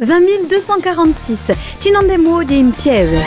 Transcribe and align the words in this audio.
20 0.00 0.46
246. 0.48 1.50
Cinandemo 1.80 2.44
di 2.44 2.62
Pieve. 2.78 3.18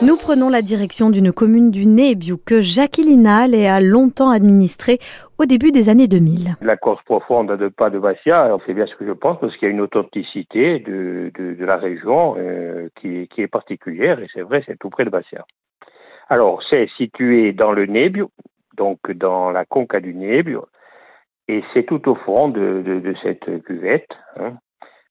Nous 0.00 0.16
prenons 0.16 0.48
la 0.48 0.62
direction 0.62 1.10
d'une 1.10 1.32
commune 1.32 1.72
du 1.72 1.86
Nebiu 1.86 2.36
que 2.38 2.60
Jacques 2.60 2.98
Linal 2.98 3.56
a 3.56 3.80
longtemps 3.80 4.30
administrée 4.30 5.00
au 5.38 5.46
début 5.46 5.72
des 5.72 5.88
années 5.88 6.06
2000. 6.06 6.54
La 6.62 6.76
Corse 6.76 7.02
profonde 7.02 7.50
de 7.56 7.66
pas 7.66 7.90
de 7.90 7.98
Bastia, 7.98 8.56
c'est 8.64 8.74
bien 8.74 8.86
ce 8.86 8.94
que 8.94 9.04
je 9.04 9.10
pense, 9.10 9.40
parce 9.40 9.56
qu'il 9.56 9.66
y 9.66 9.70
a 9.72 9.74
une 9.74 9.80
authenticité 9.80 10.78
de, 10.78 11.32
de, 11.36 11.64
la 11.64 11.78
région 11.78 12.36
euh, 12.38 12.88
qui, 13.00 13.28
est 13.36 13.48
particulière, 13.48 14.20
et 14.20 14.28
c'est 14.32 14.42
vrai, 14.42 14.62
c'est 14.66 14.78
tout 14.78 14.88
près 14.88 15.04
de 15.04 15.10
Bastia. 15.10 15.44
Alors, 16.28 16.62
c'est 16.70 16.88
situé 16.96 17.52
dans 17.52 17.72
le 17.72 17.86
Nebiu, 17.86 18.26
donc 18.76 19.10
dans 19.10 19.50
la 19.50 19.64
conca 19.64 19.98
du 19.98 20.14
Nebiu, 20.14 20.60
et 21.48 21.64
c'est 21.74 21.86
tout 21.86 22.08
au 22.08 22.14
fond 22.14 22.48
de, 22.48 22.82
de 22.86 23.14
cette 23.20 23.64
cuvette. 23.64 24.10
Hein 24.38 24.52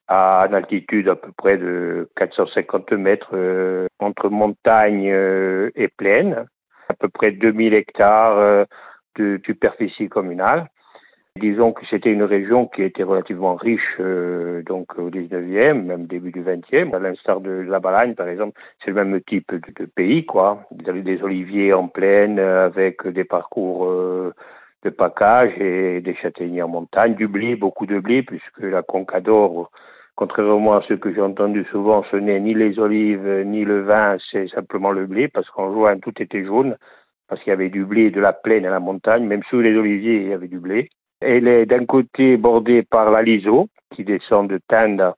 à 0.10 0.48
une 0.48 0.56
altitude 0.56 1.08
à 1.08 1.16
peu 1.16 1.32
près 1.32 1.58
de 1.58 2.10
450 2.18 2.94
mètres 2.94 3.30
euh, 3.34 3.88
entre 4.00 4.30
montagne 4.30 5.08
euh, 5.08 5.70
et 5.76 5.88
plaine, 5.88 6.46
à 6.90 6.96
peu 6.96 7.10
près 7.10 7.32
2000 7.32 7.76
hectares 7.76 8.38
euh, 8.40 8.66
de 9.18 9.40
superficie 9.46 10.10
communale. 10.10 10.68
Disons 11.36 11.74
que 11.74 11.86
c'était 11.86 12.12
une 12.12 12.24
région 12.24 12.66
qui 12.66 12.82
était 12.82 13.04
relativement 13.04 13.56
riche 13.56 13.98
donc 14.66 14.98
au 14.98 15.10
19e, 15.10 15.86
même 15.86 16.06
début 16.06 16.32
du 16.32 16.42
20e. 16.42 16.94
À 16.94 17.00
l'instar 17.00 17.40
de 17.40 17.52
la 17.52 17.80
Balagne, 17.80 18.16
par 18.16 18.28
exemple, 18.28 18.60
c'est 18.84 18.92
le 18.92 19.06
même 19.06 19.22
type 19.22 19.54
de, 19.54 19.86
pays, 19.86 20.26
quoi. 20.26 20.66
Avez 20.86 21.02
des 21.02 21.22
oliviers 21.22 21.72
en 21.72 21.88
plaine 21.88 22.40
avec 22.40 23.08
des 23.08 23.24
parcours 23.24 23.86
de 24.84 24.90
pacage 24.90 25.58
et 25.60 26.02
des 26.02 26.16
châtaigniers 26.16 26.64
en 26.64 26.68
montagne, 26.68 27.14
du 27.14 27.28
blé, 27.28 27.56
beaucoup 27.56 27.86
de 27.86 28.00
blé, 28.00 28.22
puisque 28.24 28.60
la 28.60 28.82
Concador 28.82 29.72
Contrairement 30.20 30.74
à 30.74 30.82
ce 30.82 30.96
que 30.96 31.14
j'ai 31.14 31.22
entendu 31.22 31.66
souvent, 31.72 32.04
ce 32.12 32.18
n'est 32.18 32.42
ni 32.42 32.54
les 32.54 32.78
olives 32.78 33.44
ni 33.46 33.64
le 33.64 33.84
vin, 33.84 34.18
c'est 34.30 34.50
simplement 34.50 34.92
le 34.92 35.06
blé, 35.06 35.30
parce 35.30 35.50
qu'en 35.50 35.72
juin, 35.72 35.98
tout 35.98 36.12
était 36.22 36.44
jaune, 36.44 36.76
parce 37.30 37.42
qu'il 37.42 37.52
y 37.52 37.54
avait 37.54 37.70
du 37.70 37.86
blé 37.86 38.12
de 38.12 38.20
la 38.20 38.34
plaine 38.34 38.66
à 38.66 38.70
la 38.70 38.82
montagne, 38.82 39.24
même 39.24 39.44
sous 39.50 39.62
les 39.62 39.78
oliviers, 39.78 40.24
il 40.24 40.28
y 40.28 40.34
avait 40.34 40.50
du 40.50 40.60
blé. 40.60 40.90
Elle 41.22 41.48
est 41.48 41.66
d'un 41.66 41.86
côté 41.86 42.36
bordée 42.36 42.84
par 42.84 43.12
la 43.12 43.22
Liso, 43.22 43.70
qui 43.96 44.04
descend 44.04 44.50
de 44.50 44.60
Tenda 44.68 45.16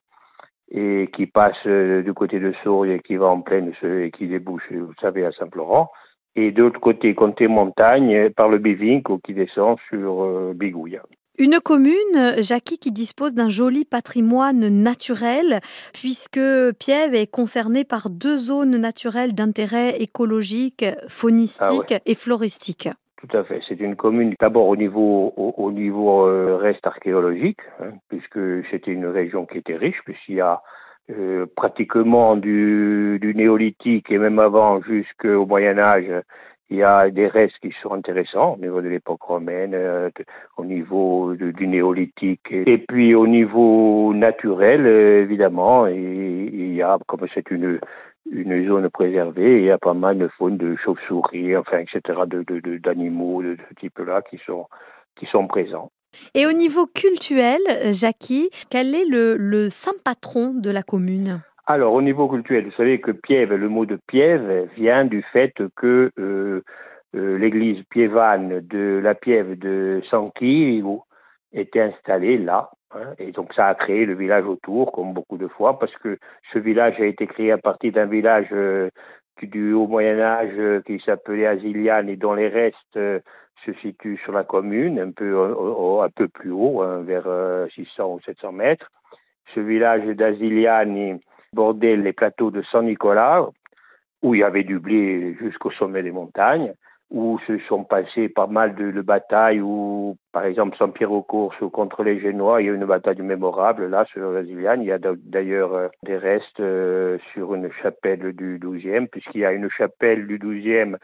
et 0.70 1.09
qui 1.16 1.25
passe 1.25 1.66
euh, 1.66 2.03
du 2.03 2.14
côté 2.14 2.40
de 2.40 2.53
Sourier, 2.62 2.97
et 2.97 3.00
qui 3.00 3.16
va 3.16 3.25
en 3.25 3.42
plaine 3.42 3.73
et 3.81 4.12
qui 4.12 4.28
débouche, 4.28 4.72
vous 4.72 4.94
savez, 5.02 5.25
à 5.25 5.31
Saint-Laurent. 5.31 5.90
Et 6.36 6.52
de 6.52 6.62
l'autre 6.62 6.80
côté, 6.80 7.16
côté 7.16 7.47
montagne, 7.47 8.30
par 8.30 8.50
le 8.50 8.59
Bévinco 8.59 9.18
qui 9.18 9.34
descend 9.34 9.80
sur 9.90 10.22
euh, 10.22 10.53
Bigouille. 10.56 11.00
Une 11.42 11.59
commune, 11.59 12.36
Jackie, 12.38 12.78
qui 12.78 12.92
dispose 12.92 13.34
d'un 13.34 13.50
joli 13.50 13.84
patrimoine 13.84 14.70
naturel, 14.70 15.59
puisque 15.92 16.39
Piève 16.78 17.16
est 17.16 17.25
concernée 17.25 17.84
par 17.84 18.11
deux 18.11 18.38
zones 18.38 18.78
naturelles 18.78 19.34
d'intérêt 19.34 20.00
écologique, 20.00 20.86
faunistique 21.08 21.94
ah 21.94 22.00
et 22.06 22.14
floristique. 22.14 22.89
Tout 23.17 23.36
à 23.36 23.44
fait. 23.44 23.59
C'est 23.67 23.80
une 23.80 23.95
commune 23.95 24.36
d'abord 24.39 24.67
au 24.67 24.75
niveau 24.75 25.34
au, 25.36 25.72
niveau 25.72 26.28
euh, 26.28 26.58
reste 26.58 26.86
archéologique, 26.86 27.62
hein, 27.80 27.89
puisque 28.08 28.39
c'était 28.69 28.92
une 28.92 29.08
région 29.08 29.47
qui 29.47 29.58
était 29.58 29.78
riche, 29.78 30.02
puisqu'il 30.06 30.36
y 30.36 30.42
a 30.42 30.62
euh, 31.09 31.47
pratiquement 31.56 32.36
du, 32.36 33.17
du, 33.19 33.34
néolithique 33.34 34.12
et 34.12 34.19
même 34.19 34.38
avant 34.38 34.80
jusqu'au 34.84 35.47
Moyen 35.47 35.80
Âge, 35.80 36.06
il 36.72 36.77
y 36.77 36.83
a 36.83 37.09
des 37.09 37.27
restes 37.27 37.59
qui 37.61 37.73
sont 37.83 37.94
intéressants 37.94 38.53
au 38.53 38.58
niveau 38.58 38.81
de 38.81 38.88
l'époque 38.88 39.22
romaine, 39.22 39.73
euh, 39.73 40.09
au 40.55 40.64
niveau 40.64 41.36
du 41.36 41.67
néolithique. 41.67 42.50
Et 42.50 42.78
puis 42.78 43.13
au 43.13 43.28
niveau 43.28 44.13
naturel, 44.13 44.88
euh, 44.88 45.22
évidemment, 45.22 45.86
il 45.88 46.73
y 46.73 46.81
a, 46.81 46.97
comme 47.08 47.28
c'est 47.33 47.52
une, 47.52 47.80
une 48.31 48.67
zone 48.67 48.89
préservée, 48.89 49.59
il 49.59 49.66
y 49.66 49.72
a 49.72 49.78
pas 49.78 49.94
mal 49.94 50.17
de 50.17 50.30
faune 50.30 50.58
de 50.58 50.78
chauves-souris, 50.78 51.58
enfin, 51.58 51.80
etc., 51.80 52.22
d'animaux 52.81 53.44
de, 53.44 53.50
de, 53.50 53.56
de, 53.56 53.57
ce 53.69 53.75
type-là 53.75 54.22
qui 54.22 54.40
sont, 54.46 54.67
qui 55.17 55.25
sont 55.25 55.47
présents. 55.47 55.91
Et 56.34 56.46
au 56.46 56.53
niveau 56.53 56.88
culturel, 56.88 57.62
Jackie, 57.91 58.50
quel 58.69 58.96
est 58.96 59.06
le, 59.06 59.35
le 59.35 59.69
saint 59.69 59.91
patron 60.06 60.53
de 60.53 60.69
la 60.69 60.84
commune? 60.84 61.41
Alors, 61.67 61.94
au 61.94 62.01
niveau 62.01 62.27
culturel, 62.27 62.66
vous 62.66 62.72
savez 62.72 62.99
que 62.99 63.11
Piève, 63.11 63.53
le 63.53 63.69
mot 63.69 63.85
de 63.85 63.97
Piève 64.07 64.67
vient 64.75 65.05
du 65.05 65.22
fait 65.31 65.53
que 65.75 66.11
euh, 66.17 66.63
euh, 67.16 67.38
l'église 67.38 67.83
piévane 67.89 68.61
de 68.61 68.99
la 69.03 69.13
Piève 69.13 69.57
de 69.57 70.01
Sanqui 70.09 70.83
était 71.53 71.81
installée 71.81 72.39
là. 72.39 72.72
Hein, 72.95 73.13
et 73.19 73.31
donc, 73.31 73.53
ça 73.53 73.67
a 73.67 73.75
créé 73.75 74.05
le 74.05 74.16
village 74.16 74.45
autour, 74.45 74.91
comme 74.91 75.13
beaucoup 75.13 75.38
de 75.38 75.47
fois, 75.47 75.77
parce 75.77 75.95
que 75.97 76.17
ce 76.51 76.59
village 76.59 76.99
a 76.99 77.05
été 77.05 77.27
créé 77.27 77.51
à 77.51 77.57
partir 77.59 77.93
d'un 77.93 78.07
village 78.07 78.47
euh, 78.53 78.89
du 79.43 79.73
haut 79.73 79.88
Moyen 79.88 80.19
Âge 80.19 80.83
qui 80.85 80.99
s'appelait 80.99 81.45
Asiliane 81.45 82.09
et 82.09 82.16
dont 82.16 82.33
les 82.33 82.47
restes 82.47 82.99
se 83.66 83.73
situent 83.81 84.19
sur 84.23 84.33
la 84.33 84.43
commune, 84.43 84.99
un 84.99 85.11
peu, 85.11 85.39
un 86.03 86.09
peu 86.09 86.28
plus 86.28 86.51
haut, 86.51 86.81
hein, 86.81 87.01
vers 87.03 87.28
600 87.73 88.13
ou 88.13 88.19
700 88.22 88.51
mètres. 88.51 88.88
Ce 89.55 89.59
village 89.59 90.05
d'Asiliane 90.16 91.19
bordait 91.53 91.95
les 91.95 92.13
plateaux 92.13 92.51
de 92.51 92.62
Saint-Nicolas, 92.72 93.47
où 94.22 94.35
il 94.35 94.39
y 94.39 94.44
avait 94.44 94.63
du 94.63 94.79
blé 94.79 95.35
jusqu'au 95.39 95.72
sommet 95.72 96.03
des 96.03 96.12
montagnes, 96.12 96.73
où 97.09 97.39
se 97.45 97.59
sont 97.67 97.84
passées 97.84 98.29
pas 98.29 98.47
mal 98.47 98.73
de, 98.75 99.01
batailles, 99.01 99.59
où, 99.59 100.16
par 100.31 100.45
exemple, 100.45 100.78
Saint-Pierre-aux-Courses 100.78 101.63
contre 101.73 102.03
les 102.03 102.22
Génois, 102.22 102.61
il 102.61 102.67
y 102.67 102.69
a 102.69 102.73
une 102.73 102.85
bataille 102.85 103.22
mémorable, 103.22 103.88
là, 103.88 104.06
sur 104.06 104.31
la 104.31 104.44
Ziliane. 104.44 104.81
Il 104.81 104.88
y 104.88 104.94
a 104.94 105.00
d'ailleurs 105.00 105.73
euh, 105.73 105.88
des 106.03 106.17
restes 106.17 106.61
euh, 106.61 107.17
sur 107.34 107.53
une 107.53 107.69
chapelle 107.81 108.34
du 108.34 108.59
12e, 108.59 109.07
puisqu'il 109.07 109.41
y 109.41 109.45
a 109.45 109.51
une 109.51 109.69
chapelle 109.69 110.25
du 110.25 110.40
12e, 110.40 110.95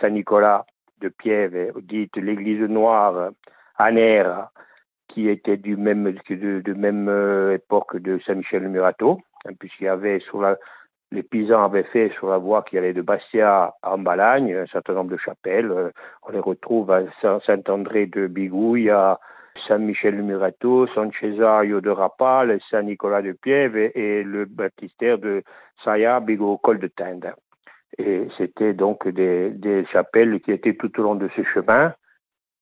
Saint-Nicolas 0.00 0.64
de 1.00 1.08
Piève, 1.08 1.72
dite 1.82 2.16
l'église 2.16 2.60
noire, 2.68 3.30
à 3.76 3.90
Nère, 3.90 4.50
qui 5.08 5.28
était 5.28 5.56
du 5.56 5.76
même, 5.76 6.12
de, 6.30 6.60
de 6.60 6.74
même 6.74 7.08
euh, 7.08 7.54
époque 7.54 7.96
de 7.96 8.20
Saint-Michel-le-Murato. 8.26 9.20
Hein, 9.44 9.52
puisqu'il 9.58 9.84
y 9.84 9.88
avait 9.88 10.20
sur 10.20 10.40
la, 10.40 10.56
les 11.10 11.22
paysans 11.22 11.64
avaient 11.64 11.84
fait 11.84 12.10
sur 12.18 12.28
la 12.28 12.38
voie 12.38 12.62
qui 12.62 12.76
allait 12.76 12.92
de 12.92 13.02
Bastia 13.02 13.74
à 13.82 13.94
Ambalagne 13.94 14.54
un 14.54 14.66
certain 14.66 14.94
nombre 14.94 15.10
de 15.10 15.16
chapelles. 15.16 15.70
Euh, 15.70 15.90
on 16.26 16.32
les 16.32 16.40
retrouve 16.40 16.90
à 16.90 17.02
Saint-André 17.22 18.06
de 18.06 18.26
Bigouille, 18.26 18.90
à 18.90 19.18
Saint-Michel-de-Murato, 19.66 20.86
San 20.88 21.10
Cesario 21.12 21.80
de 21.80 21.90
Rapal, 21.90 22.58
Saint-Nicolas 22.70 23.22
de 23.22 23.32
Piève 23.32 23.76
et, 23.76 24.22
le 24.22 24.44
baptistère 24.44 25.18
de 25.18 25.42
Saya, 25.82 26.20
Bigot, 26.20 26.58
Col 26.58 26.78
de 26.78 26.88
Tende. 26.88 27.32
Et 27.96 28.28
c'était 28.36 28.74
donc 28.74 29.08
des 29.08 29.84
chapelles 29.90 30.40
qui 30.40 30.52
étaient 30.52 30.74
tout 30.74 31.00
au 31.00 31.02
long 31.02 31.14
de 31.14 31.28
ce 31.34 31.42
chemin. 31.42 31.94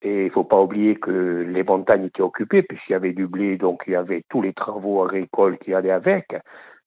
Et 0.06 0.20
il 0.20 0.24
ne 0.26 0.30
faut 0.30 0.44
pas 0.44 0.60
oublier 0.62 0.94
que 0.94 1.44
les 1.48 1.64
montagnes 1.64 2.04
étaient 2.04 2.22
occupées, 2.22 2.62
puisqu'il 2.62 2.92
y 2.92 2.94
avait 2.94 3.12
du 3.12 3.26
blé, 3.26 3.56
donc 3.56 3.82
il 3.88 3.94
y 3.94 3.96
avait 3.96 4.22
tous 4.28 4.40
les 4.40 4.52
travaux 4.52 5.02
agricoles 5.02 5.58
qui 5.58 5.74
allaient 5.74 5.90
avec. 5.90 6.32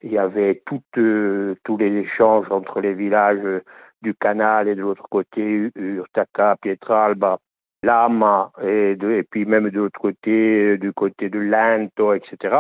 Il 0.02 0.14
y 0.14 0.18
avait 0.18 0.64
euh, 0.98 1.56
tous 1.66 1.78
les 1.78 1.98
échanges 1.98 2.50
entre 2.50 2.80
les 2.80 2.94
villages 2.94 3.62
du 4.02 4.14
canal 4.16 4.70
et 4.70 4.76
de 4.76 4.80
l'autre 4.80 5.06
côté, 5.10 5.70
Urtaca, 5.76 6.56
Pietralba, 6.62 7.40
Lama, 7.84 8.54
et, 8.64 8.92
et 8.92 9.24
puis 9.24 9.44
même 9.44 9.70
de 9.70 9.80
l'autre 9.80 10.00
côté, 10.00 10.78
du 10.78 10.94
côté 10.94 11.30
de 11.30 11.40
Lento, 11.40 12.14
etc. 12.14 12.56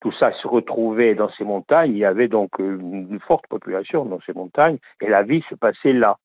Tout 0.00 0.12
ça 0.12 0.32
se 0.32 0.48
retrouvait 0.48 1.16
dans 1.16 1.28
ces 1.32 1.44
montagnes. 1.44 1.92
Il 1.92 1.98
y 1.98 2.06
avait 2.06 2.28
donc 2.28 2.58
une 2.58 3.20
forte 3.26 3.46
population 3.46 4.06
dans 4.06 4.20
ces 4.22 4.32
montagnes, 4.32 4.78
et 5.02 5.10
la 5.10 5.22
vie 5.22 5.44
se 5.50 5.54
passait 5.54 5.92
là 5.92 6.16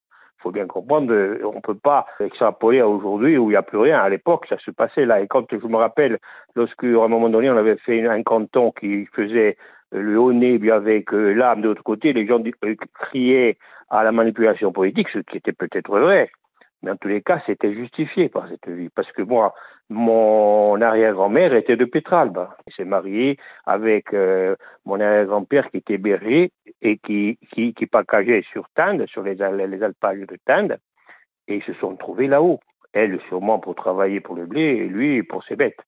faut 0.44 0.52
bien 0.52 0.68
comprendre, 0.68 1.14
on 1.44 1.56
ne 1.56 1.62
peut 1.62 1.76
pas 1.76 2.06
extrapoler 2.20 2.81
à 2.81 2.88
aujourd'hui 2.88 3.38
où 3.38 3.50
il 3.50 3.54
n'y 3.54 3.56
a 3.56 3.64
plus 3.64 3.78
rien. 3.78 4.00
À 4.00 4.09
l'époque, 4.09 4.46
ça 4.50 4.58
se 4.59 4.72
passait 4.72 5.06
là. 5.06 5.22
Et 5.22 5.28
quand 5.28 5.46
je 5.50 5.68
me 5.68 5.78
rappelle, 5.78 6.20
lorsque 6.56 6.84
à 6.84 7.04
un 7.04 7.08
moment 7.08 7.30
donné, 7.30 7.50
on 7.50 7.58
avait 7.58 7.78
fait 7.78 8.06
un 8.06 8.22
canton 8.24 8.72
qui 8.72 9.08
faisait 9.14 9.58
le 9.92 10.20
haut 10.20 10.34
nez 10.34 10.59
avec 10.72 11.14
euh, 11.14 11.34
l'âme 11.34 11.62
de 11.62 11.70
l'autre 11.70 11.84
côté, 11.84 12.14
les 12.14 12.28
gens 12.28 12.41
euh, 12.66 12.76
criaient 12.94 13.58
à 13.90 14.03
la 14.03 14.12
manipulation 14.12 14.72
politique, 14.72 15.08
ce 15.09 15.20
qui 15.20 15.38
était 15.38 15.53
peut-être 15.53 15.90
vrai. 15.97 16.29
Mais 16.82 16.91
en 16.91 16.97
tous 16.97 17.08
les 17.08 17.22
cas, 17.22 17.41
c'était 17.46 17.73
justifié 17.73 18.28
par 18.28 18.47
cette 18.50 18.67
vie. 18.67 18.90
Parce 18.90 19.09
que 19.14 19.22
moi, 19.22 19.53
mon 19.90 20.82
arrière-grand-mère 20.82 21.53
était 21.53 21.78
de 21.78 21.85
Pétralbe. 21.85 22.47
Elle 22.66 22.73
s'est 22.73 22.85
mariée 22.85 23.38
avec 23.66 24.14
euh, 24.14 24.56
mon 24.85 25.00
arrière-grand-père 25.00 25.70
qui 25.72 25.78
était 25.78 25.97
berger 25.97 26.52
et 26.84 26.97
qui, 26.97 27.40
qui, 27.52 27.74
qui 27.74 27.88
packageait 27.88 28.44
sur 28.52 28.68
Tende, 28.76 29.06
sur 29.08 29.24
les, 29.24 29.35
les 29.35 29.84
alpages 29.84 30.20
de 30.20 30.38
Tende. 30.46 30.78
Et 31.47 31.56
ils 31.56 31.64
se 31.64 31.74
sont 31.74 31.96
trouvés 31.96 32.28
là-haut. 32.28 32.59
Elle, 32.94 33.20
sûrement 33.28 33.58
pour 33.58 33.74
travailler 33.74 34.20
pour 34.20 34.35
le 34.35 34.46
blé, 34.46 34.62
et 34.62 34.88
lui 34.88 35.24
pour 35.24 35.44
ses 35.46 35.56
bêtes. 35.56 35.82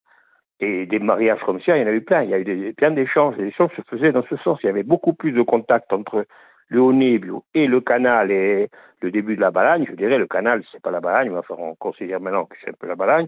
Et 0.60 0.86
des 0.86 1.00
mariages 1.00 1.42
comme 1.42 1.62
ça, 1.62 1.78
il 1.78 1.82
y 1.82 1.84
en 1.84 1.88
a 1.88 1.92
eu 1.92 2.02
plein. 2.02 2.24
Il 2.24 2.30
y 2.30 2.34
a 2.34 2.40
eu 2.40 2.74
plein 2.74 2.92
d'échanges. 2.92 3.36
Les 3.38 3.48
échanges 3.48 3.76
se 3.76 3.82
faisaient 3.84 4.14
dans 4.14 4.24
ce 4.24 4.38
sens. 4.38 4.58
Il 4.64 4.68
y 4.68 4.70
avait 4.70 4.84
beaucoup 4.84 5.14
plus 5.14 5.34
de 5.34 5.42
contact 5.42 5.92
entre 5.94 6.26
le 6.70 6.82
Haut-Nibio 6.82 7.44
et 7.54 7.68
le 7.68 7.82
canal 7.82 8.32
et 8.32 8.70
le 9.02 9.12
début 9.12 9.36
de 9.36 9.42
la 9.42 9.52
Balagne. 9.52 9.86
Je 9.88 9.96
dirais, 9.96 10.18
le 10.18 10.28
canal, 10.28 10.64
c'est 10.72 10.82
pas 10.82 10.92
la 10.92 11.02
Balagne, 11.02 11.32
mais 11.32 11.42
on 11.50 11.76
considère 11.76 12.22
maintenant 12.22 12.46
que 12.46 12.56
c'est 12.64 12.70
un 12.70 12.74
peu 12.80 12.88
la 12.88 12.96
Balagne 12.96 13.28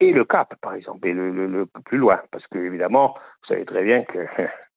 et 0.00 0.12
le 0.12 0.24
Cap, 0.24 0.54
par 0.60 0.74
exemple, 0.74 1.06
et 1.06 1.12
le, 1.12 1.30
le, 1.30 1.66
plus 1.84 1.98
loin, 1.98 2.20
parce 2.32 2.46
que 2.46 2.58
évidemment, 2.58 3.14
vous 3.42 3.48
savez 3.48 3.64
très 3.64 3.84
bien 3.84 4.02
que 4.04 4.18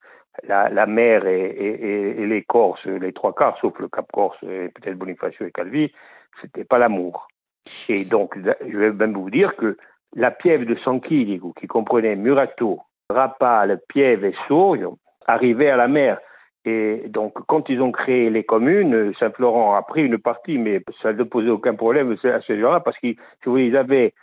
la, 0.47 0.85
mer 0.85 1.25
et, 1.27 2.25
les 2.25 2.43
Corses, 2.43 2.85
les 2.85 3.13
trois 3.13 3.33
quarts, 3.33 3.57
sauf 3.59 3.77
le 3.79 3.87
Cap 3.87 4.11
Corse 4.11 4.37
et 4.43 4.69
peut-être 4.69 4.97
Bonifacio 4.97 5.45
et 5.45 5.51
Calvi, 5.51 5.91
c'était 6.41 6.63
pas 6.63 6.77
l'amour. 6.77 7.27
Et 7.87 8.05
donc, 8.11 8.37
je 8.37 8.77
vais 8.77 8.91
même 8.91 9.13
vous 9.13 9.29
dire 9.29 9.55
que 9.55 9.77
la 10.15 10.31
piève 10.31 10.65
de 10.65 10.75
Sanquille, 10.75 11.39
qui 11.59 11.67
comprenait 11.67 12.15
Murato, 12.15 12.81
Rapal, 13.09 13.79
Piève 13.87 14.25
et 14.25 14.35
Sorio, 14.47 14.97
arrivait 15.25 15.69
à 15.69 15.77
la 15.77 15.87
mer. 15.87 16.19
Et 16.65 17.03
donc, 17.07 17.33
quand 17.47 17.69
ils 17.69 17.81
ont 17.81 17.91
créé 17.91 18.29
les 18.29 18.43
communes, 18.43 19.13
Saint-Florent 19.19 19.75
a 19.75 19.81
pris 19.81 20.05
une 20.05 20.17
partie, 20.17 20.57
mais 20.57 20.81
ça 21.01 21.11
ne 21.11 21.23
posait 21.23 21.49
aucun 21.49 21.75
problème 21.75 22.15
à 22.23 22.41
ces 22.41 22.59
gens-là, 22.59 22.79
parce 22.79 22.97
qu'ils 22.99 23.77
avaient 23.77 24.13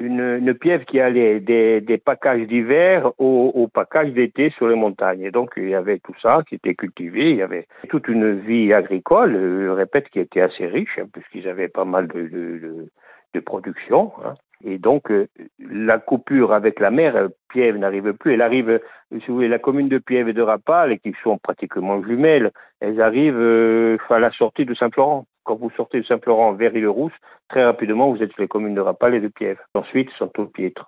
une, 0.00 0.20
une, 0.20 0.84
qui 0.86 1.00
allait 1.00 1.40
des, 1.40 1.80
des 1.80 1.98
packages 1.98 2.46
d'hiver 2.46 3.12
au, 3.18 3.52
au 3.54 3.68
package 3.68 4.12
d'été 4.12 4.50
sur 4.50 4.68
les 4.68 4.74
montagnes. 4.74 5.22
Et 5.22 5.30
donc, 5.30 5.52
il 5.56 5.68
y 5.68 5.74
avait 5.74 5.98
tout 5.98 6.14
ça 6.20 6.42
qui 6.48 6.56
était 6.56 6.74
cultivé, 6.74 7.30
il 7.30 7.36
y 7.36 7.42
avait 7.42 7.66
toute 7.88 8.08
une 8.08 8.40
vie 8.40 8.72
agricole, 8.72 9.32
je 9.32 9.68
répète, 9.68 10.08
qui 10.08 10.20
était 10.20 10.40
assez 10.40 10.66
riche, 10.66 10.98
hein, 10.98 11.06
puisqu'ils 11.12 11.48
avaient 11.48 11.68
pas 11.68 11.84
mal 11.84 12.08
de, 12.08 12.22
de, 12.22 12.88
de, 13.34 13.40
production. 13.40 14.12
Hein. 14.24 14.34
Et 14.64 14.78
donc, 14.78 15.10
euh, 15.10 15.26
la 15.58 15.98
coupure 15.98 16.52
avec 16.52 16.80
la 16.80 16.90
mer, 16.90 17.28
Piève 17.48 17.76
n'arrive 17.76 18.12
plus. 18.14 18.34
Elle 18.34 18.42
arrive, 18.42 18.80
si 19.10 19.26
vous 19.28 19.36
voulez, 19.36 19.48
la 19.48 19.58
commune 19.58 19.88
de 19.88 19.98
Piève 19.98 20.28
et 20.28 20.32
de 20.32 20.42
Rapal, 20.42 20.98
qui 20.98 21.14
sont 21.22 21.38
pratiquement 21.38 22.02
jumelles, 22.02 22.50
elles 22.80 23.00
arrivent 23.00 23.38
euh, 23.38 23.96
à 24.08 24.18
la 24.18 24.30
sortie 24.32 24.64
de 24.64 24.74
Saint-Florent. 24.74 25.26
Quand 25.50 25.56
vous 25.56 25.70
sortez 25.70 25.98
de 25.98 26.06
Saint-Florent 26.06 26.52
vers 26.52 26.76
Île-Rousse, 26.76 27.12
très 27.48 27.64
rapidement, 27.64 28.12
vous 28.12 28.22
êtes 28.22 28.30
sur 28.30 28.40
les 28.40 28.46
communes 28.46 28.76
de 28.76 28.80
Rapal 28.80 29.16
et 29.16 29.20
de 29.20 29.26
Piève. 29.26 29.58
Ensuite, 29.74 30.08
sont 30.10 30.30
au 30.38 30.46
piètre. 30.46 30.78